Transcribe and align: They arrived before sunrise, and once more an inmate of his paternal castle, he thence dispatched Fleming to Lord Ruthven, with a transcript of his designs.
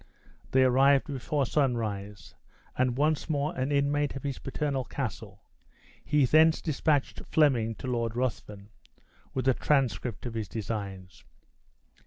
They 0.49 0.63
arrived 0.63 1.05
before 1.05 1.45
sunrise, 1.45 2.33
and 2.75 2.97
once 2.97 3.29
more 3.29 3.55
an 3.55 3.71
inmate 3.71 4.15
of 4.15 4.23
his 4.23 4.39
paternal 4.39 4.83
castle, 4.83 5.43
he 6.03 6.25
thence 6.25 6.59
dispatched 6.59 7.21
Fleming 7.29 7.75
to 7.75 7.85
Lord 7.85 8.15
Ruthven, 8.15 8.69
with 9.35 9.47
a 9.47 9.53
transcript 9.53 10.25
of 10.25 10.33
his 10.33 10.47
designs. 10.47 11.23